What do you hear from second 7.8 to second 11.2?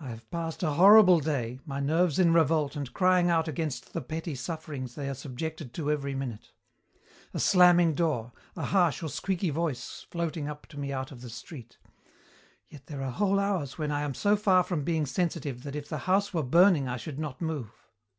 door, a harsh or squeaky voice floating up to me out of